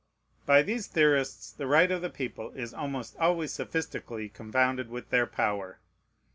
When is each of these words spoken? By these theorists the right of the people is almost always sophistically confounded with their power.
By 0.47 0.63
these 0.63 0.87
theorists 0.87 1.51
the 1.51 1.67
right 1.67 1.91
of 1.91 2.01
the 2.01 2.09
people 2.09 2.49
is 2.53 2.73
almost 2.73 3.15
always 3.17 3.53
sophistically 3.53 4.29
confounded 4.33 4.89
with 4.89 5.11
their 5.11 5.27
power. 5.27 5.77